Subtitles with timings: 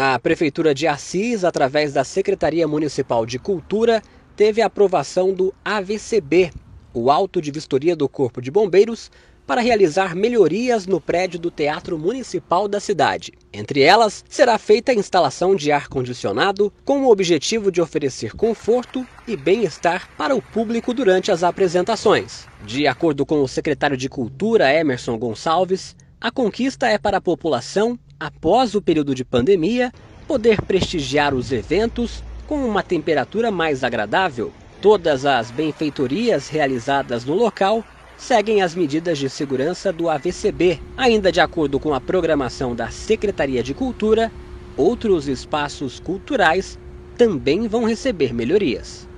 [0.00, 4.00] A Prefeitura de Assis, através da Secretaria Municipal de Cultura,
[4.36, 6.52] teve a aprovação do AVCB,
[6.94, 9.10] o Auto de Vistoria do Corpo de Bombeiros,
[9.44, 13.32] para realizar melhorias no prédio do Teatro Municipal da cidade.
[13.52, 19.36] Entre elas, será feita a instalação de ar-condicionado com o objetivo de oferecer conforto e
[19.36, 22.46] bem-estar para o público durante as apresentações.
[22.64, 27.98] De acordo com o secretário de Cultura, Emerson Gonçalves, a conquista é para a população,
[28.18, 29.92] após o período de pandemia,
[30.26, 34.52] poder prestigiar os eventos com uma temperatura mais agradável.
[34.80, 37.84] Todas as benfeitorias realizadas no local
[38.16, 40.80] seguem as medidas de segurança do AVCB.
[40.96, 44.30] Ainda de acordo com a programação da Secretaria de Cultura,
[44.76, 46.78] outros espaços culturais
[47.16, 49.08] também vão receber melhorias.